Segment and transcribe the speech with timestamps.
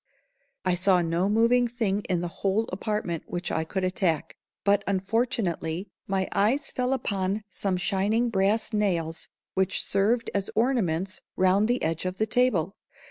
[0.65, 5.91] I saw no moving thing in the whole apartment which I could attack, but unfortunately
[6.07, 12.05] my eyes fell upon some shining brass nails which served as ornaments round the edge
[12.07, 12.75] of a table.